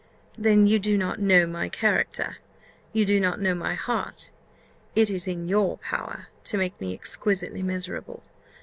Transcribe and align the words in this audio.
"Then 0.35 0.65
you 0.65 0.79
do 0.79 0.97
not 0.97 1.19
know 1.19 1.45
my 1.45 1.69
character 1.69 2.37
you 2.91 3.05
do 3.05 3.19
not 3.19 3.39
know 3.39 3.53
my 3.53 3.75
heart: 3.75 4.31
it 4.95 5.11
is 5.11 5.27
in 5.27 5.47
your 5.47 5.77
power 5.77 6.29
to 6.45 6.57
make 6.57 6.81
me 6.81 6.91
exquisitely 6.91 7.61
miserable. 7.61 8.23